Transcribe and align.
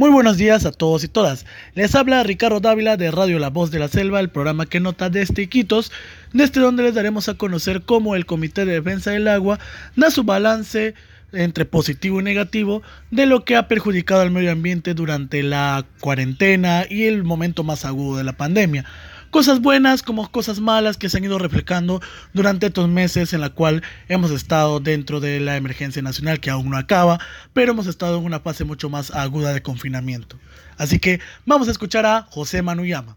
Muy 0.00 0.08
buenos 0.08 0.38
días 0.38 0.64
a 0.64 0.72
todos 0.72 1.04
y 1.04 1.08
todas. 1.08 1.44
Les 1.74 1.94
habla 1.94 2.22
Ricardo 2.22 2.58
Dávila 2.58 2.96
de 2.96 3.10
Radio 3.10 3.38
La 3.38 3.50
Voz 3.50 3.70
de 3.70 3.78
la 3.78 3.88
Selva, 3.88 4.18
el 4.18 4.30
programa 4.30 4.64
que 4.64 4.80
nota 4.80 5.10
desde 5.10 5.42
Iquitos, 5.42 5.92
desde 6.32 6.62
donde 6.62 6.84
les 6.84 6.94
daremos 6.94 7.28
a 7.28 7.34
conocer 7.34 7.82
cómo 7.82 8.16
el 8.16 8.24
Comité 8.24 8.64
de 8.64 8.80
Defensa 8.80 9.10
del 9.10 9.28
Agua 9.28 9.58
da 9.96 10.10
su 10.10 10.24
balance 10.24 10.94
entre 11.34 11.66
positivo 11.66 12.18
y 12.18 12.24
negativo 12.24 12.82
de 13.10 13.26
lo 13.26 13.44
que 13.44 13.56
ha 13.56 13.68
perjudicado 13.68 14.22
al 14.22 14.30
medio 14.30 14.52
ambiente 14.52 14.94
durante 14.94 15.42
la 15.42 15.84
cuarentena 16.00 16.86
y 16.88 17.04
el 17.04 17.22
momento 17.22 17.62
más 17.62 17.84
agudo 17.84 18.16
de 18.16 18.24
la 18.24 18.32
pandemia 18.32 18.86
cosas 19.30 19.60
buenas 19.60 20.02
como 20.02 20.30
cosas 20.30 20.60
malas 20.60 20.96
que 20.96 21.08
se 21.08 21.16
han 21.16 21.24
ido 21.24 21.38
reflejando 21.38 22.00
durante 22.34 22.66
estos 22.66 22.88
meses 22.88 23.32
en 23.32 23.40
la 23.40 23.50
cual 23.50 23.82
hemos 24.08 24.30
estado 24.30 24.80
dentro 24.80 25.20
de 25.20 25.40
la 25.40 25.56
emergencia 25.56 26.02
nacional 26.02 26.40
que 26.40 26.50
aún 26.50 26.70
no 26.70 26.76
acaba, 26.76 27.18
pero 27.52 27.72
hemos 27.72 27.86
estado 27.86 28.18
en 28.18 28.24
una 28.24 28.40
fase 28.40 28.64
mucho 28.64 28.90
más 28.90 29.10
aguda 29.12 29.52
de 29.52 29.62
confinamiento. 29.62 30.36
Así 30.76 30.98
que 30.98 31.20
vamos 31.46 31.68
a 31.68 31.70
escuchar 31.70 32.06
a 32.06 32.22
José 32.30 32.62
Manuyama. 32.62 33.16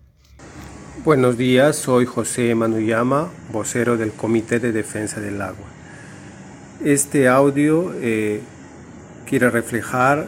Buenos 1.03 1.37
días, 1.37 1.75
soy 1.75 2.05
José 2.05 2.55
Manuyama, 2.55 3.29
vocero 3.51 3.97
del 3.97 4.11
Comité 4.11 4.59
de 4.59 4.71
Defensa 4.71 5.19
del 5.19 5.41
Agua. 5.41 5.65
Este 6.83 7.27
audio 7.27 7.93
eh, 8.01 8.41
quiere 9.25 9.49
reflejar 9.49 10.27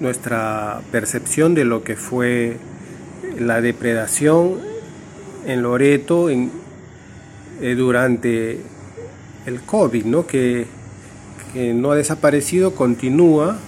nuestra 0.00 0.80
percepción 0.90 1.54
de 1.54 1.64
lo 1.64 1.84
que 1.84 1.96
fue 1.96 2.58
la 3.38 3.60
depredación 3.60 4.58
en 5.46 5.62
Loreto 5.62 6.30
en, 6.30 6.50
eh, 7.60 7.74
durante 7.74 8.60
el 9.46 9.60
COVID, 9.62 10.04
¿no? 10.04 10.26
Que, 10.26 10.66
no 11.54 11.90
ha 11.90 11.96
desaparecido, 11.96 12.74
continúa 12.74 13.58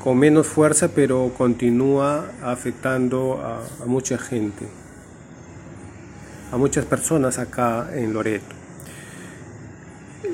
con 0.00 0.16
menos 0.16 0.46
fuerza, 0.46 0.90
pero 0.94 1.32
continúa 1.36 2.30
afectando 2.40 3.40
a, 3.42 3.82
a 3.82 3.86
mucha 3.86 4.16
gente, 4.16 4.68
a 6.52 6.56
muchas 6.56 6.84
personas 6.84 7.40
acá 7.40 7.88
en 7.92 8.12
Loreto. 8.12 8.54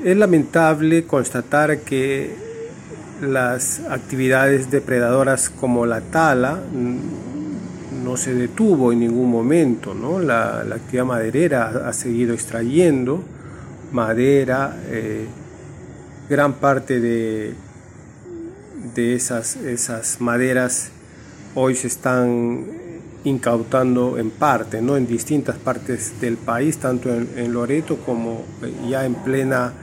Es 0.03 0.15
lamentable 0.15 1.05
constatar 1.05 1.79
que 1.79 2.35
las 3.21 3.81
actividades 3.89 4.69
depredadoras 4.69 5.49
como 5.49 5.87
la 5.87 6.01
tala 6.01 6.59
no 8.09 8.17
se 8.17 8.33
detuvo 8.33 8.91
en 8.91 9.01
ningún 9.01 9.29
momento, 9.29 9.93
¿no? 9.93 10.19
la, 10.19 10.61
actividad 10.61 11.05
maderera 11.05 11.87
ha, 11.87 11.93
seguido 11.93 12.33
extrayendo 12.33 13.23
madera, 13.91 14.75
eh, 14.87 15.27
gran 16.27 16.53
parte 16.53 16.99
de, 16.99 17.53
de 18.95 19.13
esas, 19.13 19.57
esas 19.57 20.21
maderas 20.21 20.89
hoy 21.53 21.75
se 21.75 21.85
están 21.85 22.65
incautando 23.25 24.17
en 24.17 24.31
parte, 24.31 24.81
¿no? 24.81 24.97
en 24.97 25.05
distintas 25.05 25.57
partes 25.57 26.19
del 26.19 26.37
país, 26.37 26.79
tanto 26.79 27.13
en, 27.13 27.53
Loreto 27.53 27.97
como 27.97 28.43
ya 28.89 29.05
en 29.05 29.13
plena, 29.13 29.73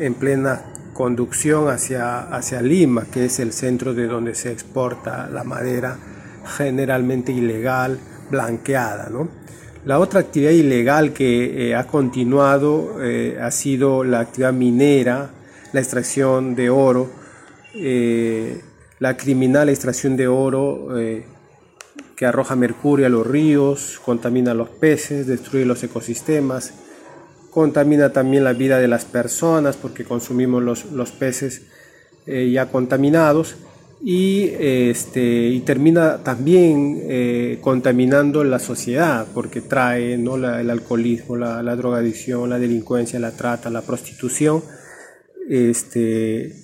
en 0.00 0.14
plena 0.14 0.62
conducción 0.94 1.68
hacia, 1.68 2.22
hacia 2.22 2.60
Lima, 2.60 3.04
que 3.04 3.26
es 3.26 3.38
el 3.38 3.52
centro 3.52 3.94
de 3.94 4.08
donde 4.08 4.34
se 4.34 4.50
exporta 4.50 5.28
la 5.30 5.44
madera 5.44 5.96
generalmente 6.44 7.32
ilegal, 7.32 7.98
blanqueada. 8.30 9.08
¿no? 9.10 9.28
La 9.84 9.98
otra 9.98 10.20
actividad 10.20 10.50
ilegal 10.50 11.14
que 11.14 11.70
eh, 11.70 11.74
ha 11.74 11.86
continuado 11.86 13.02
eh, 13.02 13.38
ha 13.40 13.50
sido 13.50 14.04
la 14.04 14.20
actividad 14.20 14.52
minera, 14.52 15.30
la 15.72 15.80
extracción 15.80 16.54
de 16.54 16.68
oro, 16.68 17.08
eh, 17.74 18.60
la 18.98 19.16
criminal 19.16 19.70
extracción 19.70 20.18
de 20.18 20.28
oro 20.28 20.88
que 22.14 22.26
arroja 22.26 22.54
mercurio 22.54 23.06
a 23.06 23.08
los 23.08 23.26
ríos, 23.26 23.98
contamina 24.04 24.52
los 24.52 24.68
peces, 24.68 25.26
destruye 25.26 25.64
los 25.64 25.82
ecosistemas, 25.82 26.74
contamina 27.50 28.12
también 28.12 28.44
la 28.44 28.52
vida 28.52 28.78
de 28.78 28.88
las 28.88 29.06
personas 29.06 29.78
porque 29.78 30.04
consumimos 30.04 30.62
los, 30.62 30.92
los 30.92 31.12
peces 31.12 31.62
ya 32.26 32.66
contaminados 32.66 33.56
y, 34.02 34.50
este, 34.58 35.48
y 35.48 35.60
termina 35.60 36.22
también 36.22 37.00
eh, 37.02 37.58
contaminando 37.60 38.42
la 38.44 38.58
sociedad 38.58 39.26
porque 39.34 39.60
trae 39.60 40.16
¿no? 40.16 40.36
el 40.36 40.70
alcoholismo, 40.70 41.36
la, 41.36 41.62
la, 41.62 41.76
drogadicción, 41.76 42.48
la 42.48 42.58
delincuencia, 42.58 43.20
la 43.20 43.32
trata, 43.32 43.68
la 43.68 43.82
prostitución. 43.82 44.62
Este, 45.48 46.54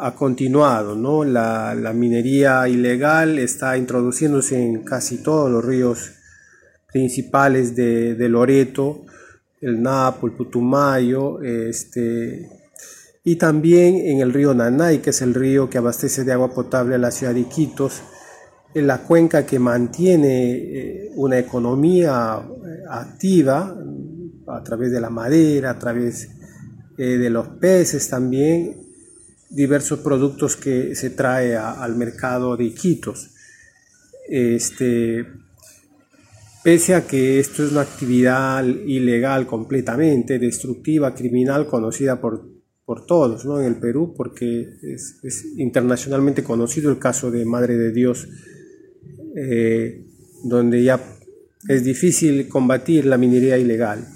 ha 0.00 0.14
continuado, 0.14 0.94
¿no? 0.94 1.24
La, 1.24 1.74
la, 1.74 1.92
minería 1.92 2.68
ilegal 2.68 3.38
está 3.38 3.78
introduciéndose 3.78 4.62
en 4.62 4.84
casi 4.84 5.22
todos 5.22 5.50
los 5.50 5.64
ríos 5.64 6.12
principales 6.92 7.74
de, 7.74 8.14
de 8.14 8.28
Loreto, 8.28 9.04
el 9.60 9.82
Napo, 9.82 10.26
el 10.26 10.34
Putumayo, 10.34 11.40
este, 11.42 12.46
y 13.28 13.34
también 13.34 13.96
en 13.96 14.20
el 14.20 14.32
río 14.32 14.54
Nanay, 14.54 14.98
que 14.98 15.10
es 15.10 15.20
el 15.20 15.34
río 15.34 15.68
que 15.68 15.78
abastece 15.78 16.22
de 16.22 16.32
agua 16.32 16.54
potable 16.54 16.94
a 16.94 16.98
la 16.98 17.10
ciudad 17.10 17.34
de 17.34 17.40
Iquitos, 17.40 18.00
en 18.72 18.86
la 18.86 18.98
cuenca 18.98 19.44
que 19.44 19.58
mantiene 19.58 20.52
eh, 20.52 21.10
una 21.16 21.36
economía 21.36 22.40
eh, 22.40 22.84
activa 22.88 23.64
mm, 23.64 24.48
a 24.48 24.62
través 24.62 24.92
de 24.92 25.00
la 25.00 25.10
madera, 25.10 25.70
a 25.70 25.78
través 25.78 26.28
eh, 26.96 27.18
de 27.18 27.28
los 27.28 27.48
peces 27.48 28.08
también, 28.08 28.76
diversos 29.50 29.98
productos 29.98 30.54
que 30.54 30.94
se 30.94 31.10
trae 31.10 31.56
al 31.56 31.96
mercado 31.96 32.56
de 32.56 32.66
Iquitos. 32.66 33.30
Este, 34.28 35.26
pese 36.62 36.94
a 36.94 37.04
que 37.08 37.40
esto 37.40 37.64
es 37.64 37.72
una 37.72 37.80
actividad 37.80 38.64
ilegal 38.64 39.48
completamente, 39.48 40.38
destructiva, 40.38 41.12
criminal, 41.12 41.66
conocida 41.66 42.20
por 42.20 42.55
por 42.86 43.04
todos 43.04 43.44
¿no? 43.44 43.60
en 43.60 43.66
el 43.66 43.76
Perú, 43.76 44.14
porque 44.16 44.78
es, 44.80 45.44
internacionalmente 45.56 46.44
conocido 46.44 46.90
el 46.90 46.98
caso 46.98 47.32
de 47.32 47.44
Madre 47.44 47.76
de 47.76 47.90
Dios, 47.90 48.28
eh, 49.34 50.06
donde 50.44 50.84
ya 50.84 51.00
es 51.68 51.84
difícil 51.84 52.48
combatir 52.48 53.04
la 53.04 53.18
minería 53.18 53.58
ilegal. 53.58 54.06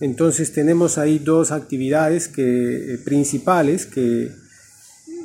Entonces 0.00 0.52
tenemos 0.52 0.98
ahí 0.98 1.18
dos 1.18 1.50
actividades 1.50 2.28
que, 2.28 2.94
eh, 2.94 2.98
principales 2.98 3.86
que 3.86 4.30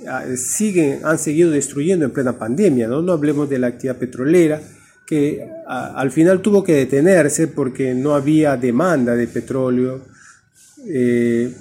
ah, 0.08 0.24
siguen, 0.38 1.00
han 1.04 1.20
seguido 1.20 1.52
destruyendo 1.52 2.06
en 2.06 2.12
plena 2.12 2.40
pandemia. 2.40 2.88
No, 2.88 3.02
no 3.02 3.12
hablemos 3.12 3.50
de 3.50 3.60
la 3.60 3.68
actividad 3.68 3.98
petrolera, 3.98 4.62
que 5.06 5.46
ah, 5.68 5.94
al 5.96 6.12
final 6.12 6.42
tuvo 6.42 6.64
que 6.64 6.74
detenerse 6.74 7.48
porque 7.48 7.94
no 7.94 8.16
había 8.16 8.56
demanda 8.56 9.16
de 9.16 9.28
petróleo. 9.28 10.02
Eh, 10.88 11.54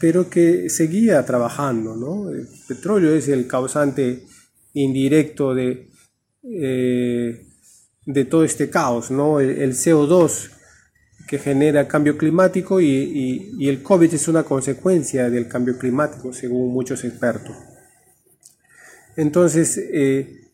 pero 0.00 0.30
que 0.30 0.70
seguía 0.70 1.24
trabajando. 1.24 1.94
¿no? 1.94 2.30
El 2.30 2.48
petróleo 2.66 3.14
es 3.14 3.28
el 3.28 3.46
causante 3.46 4.24
indirecto 4.72 5.54
de, 5.54 5.90
eh, 6.42 7.46
de 8.06 8.24
todo 8.24 8.42
este 8.42 8.70
caos, 8.70 9.10
¿no? 9.10 9.38
el, 9.40 9.72
CO2 9.72 10.50
que 11.28 11.38
genera 11.38 11.86
cambio 11.86 12.16
climático 12.18 12.80
y, 12.80 13.52
y, 13.56 13.68
el 13.68 13.84
COVID 13.84 14.12
es 14.12 14.26
una 14.26 14.42
consecuencia 14.42 15.30
del 15.30 15.46
cambio 15.46 15.78
climático, 15.78 16.32
según 16.32 16.72
muchos 16.72 17.04
expertos. 17.04 17.54
Entonces, 19.16 19.78
eh, 19.78 20.48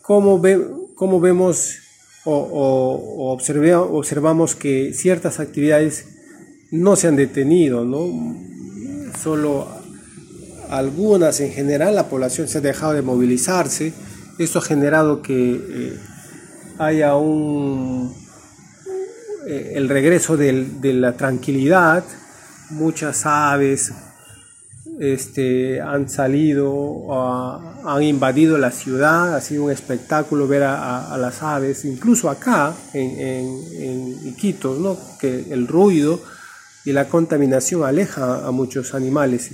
¿cómo, 0.00 0.38
ve, 0.38 0.64
¿cómo, 0.94 1.18
vemos 1.18 1.78
o, 2.24 2.36
o, 2.36 3.32
observamos 3.32 4.54
que 4.54 4.92
ciertas 4.92 5.40
actividades 5.40 6.06
no 6.70 6.94
se 6.94 7.08
han 7.08 7.16
detenido, 7.16 7.84
¿no? 7.84 8.49
Solo 9.22 9.68
algunas, 10.70 11.40
en 11.40 11.52
general 11.52 11.94
la 11.94 12.08
población 12.08 12.48
se 12.48 12.58
ha 12.58 12.60
dejado 12.60 12.92
de 12.92 13.02
movilizarse. 13.02 13.92
Esto 14.38 14.60
ha 14.60 14.62
generado 14.62 15.20
que 15.20 15.52
eh, 15.52 15.98
haya 16.78 17.16
un, 17.16 18.14
eh, 19.46 19.72
el 19.74 19.88
regreso 19.88 20.36
de 20.36 20.92
la 20.94 21.16
tranquilidad. 21.16 22.04
Muchas 22.70 23.26
aves 23.26 23.92
este, 25.00 25.80
han 25.80 26.10
salido, 26.10 27.08
han 27.84 28.02
invadido 28.02 28.58
la 28.58 28.70
ciudad, 28.70 29.34
ha 29.34 29.40
sido 29.40 29.64
un 29.64 29.70
espectáculo 29.70 30.46
ver 30.46 30.62
a, 30.62 31.16
las 31.18 31.42
aves, 31.42 31.84
incluso 31.84 32.28
acá 32.28 32.74
en, 32.92 33.18
en, 33.18 34.28
Iquitos, 34.28 34.78
¿no? 34.78 34.98
que 35.18 35.46
el 35.50 35.66
ruido 35.66 36.20
y 36.84 36.92
la 36.92 37.08
contaminación 37.08 37.84
aleja 37.84 38.46
a 38.46 38.50
muchos 38.50 38.94
animales. 38.94 39.50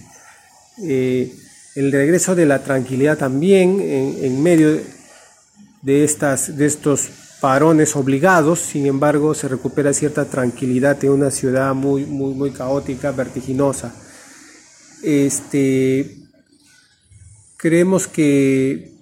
Eh, 0.83 1.35
el 1.75 1.93
regreso 1.93 2.35
de 2.35 2.47
la 2.47 2.63
tranquilidad 2.63 3.19
también 3.19 3.81
en, 3.81 4.43
medio 4.43 4.81
de, 5.83 6.05
estas, 6.05 6.57
de 6.57 6.67
estos 6.67 7.09
parones 7.41 7.97
obligados, 7.97 8.61
sin 8.61 8.87
embargo 8.87 9.35
se 9.35 9.47
recupera 9.47 9.93
cierta 9.93 10.25
tranquilidad 10.25 11.03
en 11.05 11.11
una 11.11 11.31
ciudad 11.31 11.75
muy, 11.75 12.07
muy, 12.07 12.33
muy 12.35 12.51
caótica, 12.51 13.13
vertiginosa. 13.13 13.95
Este, 15.03 16.17
creemos 17.59 18.07
que 18.07 18.93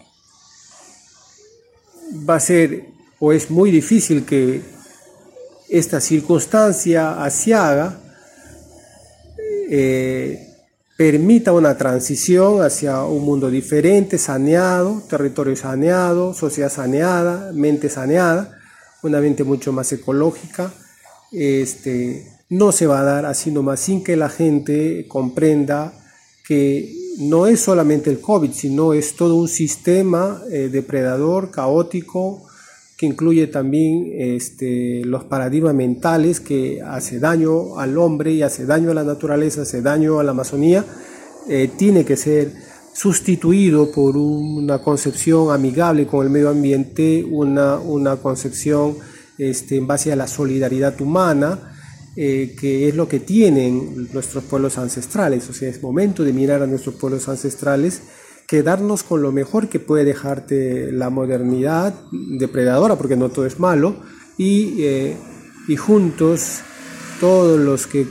va 2.29 2.37
a 2.37 2.41
ser 2.41 2.87
o 3.20 3.32
es 3.32 3.50
muy 3.50 3.70
difícil 3.70 4.25
que 4.25 4.62
esta 5.69 6.00
circunstancia 6.00 7.23
asiaga 7.25 8.00
eh, 9.76 10.55
permita 10.97 11.53
una 11.53 11.76
transición 11.76 12.62
hacia 12.62 13.03
un 13.03 13.25
mundo 13.25 13.50
diferente, 13.50 14.19
saneado, 14.19 15.03
territorio 15.11 15.56
saneado, 15.56 16.32
sociedad 16.32 16.71
saneada, 16.71 17.50
mente 17.53 17.91
saneada, 17.91 18.56
una 19.03 19.21
mente 19.21 19.43
mucho 19.43 19.73
más 19.73 19.93
ecológica. 19.93 20.73
Este, 21.32 22.25
no 22.50 22.71
se 22.71 22.87
va 22.87 23.00
a 23.00 23.03
dar 23.05 23.26
así 23.26 23.50
nomás 23.50 23.81
sin 23.81 24.05
que 24.05 24.15
la 24.15 24.29
gente 24.29 25.06
comprenda 25.09 25.93
que 26.47 26.94
no 27.19 27.49
es 27.49 27.59
solamente 27.59 28.11
el 28.11 28.20
COVID, 28.20 28.53
sino 28.53 28.94
es 28.94 29.17
todo 29.17 29.35
un 29.35 29.49
sistema 29.49 30.41
eh, 30.53 30.69
depredador, 30.70 31.50
caótico, 31.50 32.47
incluye 33.05 33.47
también 33.47 34.11
este, 34.15 35.05
los 35.05 35.25
paradigmas 35.25 35.75
mentales 35.75 36.41
que 36.41 36.83
hace 36.83 37.19
daño 37.19 37.79
al 37.79 37.97
hombre 37.99 38.33
y 38.33 38.43
hace 38.43 38.67
daño 38.67 38.91
a 38.91 38.95
la 38.95 39.05
naturaleza, 39.05 39.62
hace 39.62 39.83
daño 39.83 40.19
a 40.19 40.25
la 40.25 40.33
Amazonía, 40.33 40.85
eh, 41.49 41.71
tiene 41.77 42.05
que 42.05 42.17
ser 42.17 42.53
sustituido 42.95 43.91
por 43.91 44.17
una 44.17 44.79
concepción 44.79 45.53
amigable 45.53 46.06
con 46.06 46.25
el 46.25 46.31
medio 46.31 46.49
ambiente, 46.49 47.25
una, 47.29 47.79
una 47.79 48.17
concepción 48.17 48.97
este, 49.37 49.77
en 49.77 49.87
base 49.87 50.12
a 50.12 50.17
la 50.17 50.29
solidaridad 50.29 51.01
humana, 51.01 51.73
eh, 52.17 52.55
que 52.59 52.89
es 52.89 52.95
lo 52.95 53.09
que 53.09 53.19
tienen 53.19 54.09
nuestros 54.12 54.45
pueblos 54.45 54.79
ancestrales. 54.79 55.49
O 55.51 55.53
sea, 55.53 55.69
es 55.69 55.83
momento 55.83 56.23
de 56.23 56.33
mirar 56.33 56.62
a 56.62 56.67
nuestros 56.67 56.95
pueblos 56.95 57.29
ancestrales, 57.29 58.03
quedarnos 58.55 59.03
con 59.03 59.21
lo 59.21 59.33
mejor 59.33 59.69
que 59.69 59.81
puede 59.81 60.05
dejarte 60.05 60.93
la 60.93 61.11
modernidad 61.11 61.93
depredadora, 62.12 62.95
porque 62.95 63.17
no 63.17 63.29
todo 63.29 63.47
es 63.47 63.59
malo, 63.59 63.97
y, 64.39 64.85
eh, 64.85 65.17
y 65.67 65.75
juntos 65.75 66.61
todos 67.19 67.59
los 67.59 67.89
que 67.89 68.06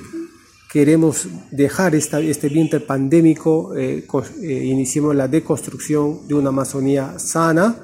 queremos 0.70 1.30
dejar 1.50 1.96
esta, 1.96 2.20
este 2.20 2.50
viento 2.50 2.86
pandémico, 2.86 3.74
eh, 3.78 4.06
iniciemos 4.42 5.16
la 5.16 5.30
deconstrucción 5.30 6.28
de 6.28 6.34
una 6.34 6.50
Amazonía 6.50 7.18
sana, 7.20 7.78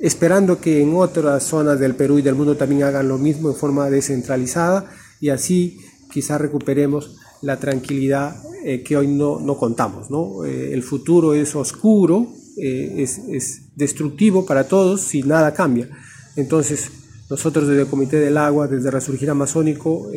esperando 0.00 0.62
que 0.62 0.80
en 0.80 0.94
otras 0.94 1.42
zonas 1.44 1.78
del 1.78 1.94
Perú 1.94 2.20
y 2.20 2.22
del 2.22 2.36
mundo 2.36 2.56
también 2.56 2.84
hagan 2.84 3.06
lo 3.06 3.18
mismo 3.18 3.50
en 3.50 3.54
forma 3.54 3.90
descentralizada 3.90 4.86
y 5.20 5.28
así 5.28 5.78
quizás 6.10 6.40
recuperemos 6.40 7.18
la 7.42 7.58
tranquilidad 7.58 8.36
eh, 8.64 8.82
que 8.82 8.96
hoy 8.96 9.08
no, 9.08 9.40
no 9.40 9.56
contamos. 9.56 10.10
¿no? 10.10 10.44
Eh, 10.44 10.72
el 10.72 10.82
futuro 10.82 11.34
es 11.34 11.54
oscuro, 11.54 12.28
eh, 12.56 12.94
es, 12.98 13.18
es, 13.28 13.62
destructivo 13.74 14.46
para 14.46 14.68
todos 14.68 15.00
si 15.00 15.22
nada 15.22 15.52
cambia. 15.52 15.88
Entonces, 16.36 16.90
nosotros 17.28 17.66
desde 17.66 17.82
el 17.82 17.88
Comité 17.88 18.18
del 18.18 18.36
Agua, 18.36 18.68
desde 18.68 18.90
Resurgir 18.90 19.30
Amazónico, 19.30 20.10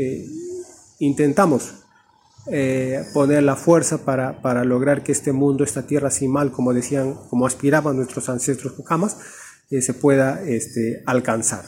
intentamos 1.00 1.76
poner 3.14 3.44
la 3.44 3.56
fuerza 3.56 4.04
para, 4.04 4.42
para, 4.42 4.66
lograr 4.66 5.04
que 5.04 5.14
este 5.14 5.32
mundo, 5.32 5.64
esta 5.64 5.88
tierra 5.88 6.12
sin 6.12 6.32
mal, 6.32 6.52
como 6.52 6.74
decían, 6.74 7.16
como 7.30 7.48
aspiraban 7.48 7.96
nuestros 7.96 8.28
ancestros 8.28 8.74
Pucamas, 8.74 9.18
se 9.70 9.94
pueda 9.94 10.44
este, 10.44 11.02
alcanzar. 11.06 11.64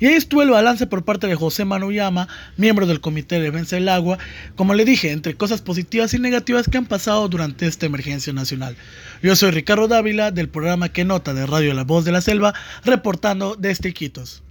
Y 0.00 0.06
ahí 0.06 0.14
estuvo 0.14 0.42
el 0.42 0.50
balance 0.50 0.86
por 0.86 1.04
parte 1.04 1.26
de 1.26 1.36
José 1.36 1.64
Manuyama, 1.64 2.28
miembro 2.56 2.86
del 2.86 3.00
Comité 3.00 3.36
de 3.36 3.42
Defensa 3.42 3.76
del 3.76 3.88
Agua, 3.88 4.18
como 4.56 4.74
le 4.74 4.84
dije, 4.84 5.12
entre 5.12 5.34
cosas 5.34 5.62
positivas 5.62 6.14
y 6.14 6.18
negativas 6.18 6.68
que 6.68 6.78
han 6.78 6.86
pasado 6.86 7.28
durante 7.28 7.66
esta 7.66 7.86
emergencia 7.86 8.32
nacional. 8.32 8.76
Yo 9.22 9.36
soy 9.36 9.52
Ricardo 9.52 9.88
Dávila 9.88 10.30
del 10.30 10.48
programa 10.48 10.88
Que 10.88 11.04
Nota 11.04 11.32
de 11.32 11.46
Radio 11.46 11.74
La 11.74 11.84
Voz 11.84 12.04
de 12.04 12.12
la 12.12 12.20
Selva, 12.20 12.54
reportando 12.84 13.56
desde 13.56 13.90
Iquitos. 13.90 14.42